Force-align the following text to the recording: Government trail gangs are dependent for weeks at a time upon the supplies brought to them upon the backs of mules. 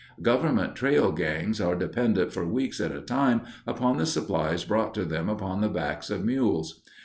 Government 0.23 0.75
trail 0.75 1.11
gangs 1.11 1.61
are 1.61 1.75
dependent 1.75 2.33
for 2.33 2.43
weeks 2.43 2.79
at 2.81 2.91
a 2.91 3.01
time 3.01 3.41
upon 3.67 3.97
the 3.99 4.07
supplies 4.07 4.65
brought 4.65 4.95
to 4.95 5.05
them 5.05 5.29
upon 5.29 5.61
the 5.61 5.69
backs 5.69 6.09
of 6.09 6.25
mules. 6.25 6.81